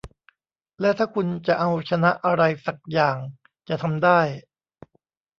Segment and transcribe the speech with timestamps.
[0.81, 3.17] และถ้าคุณจะเอาชนะอะไรสักอย่าง
[3.69, 4.19] จะทำได้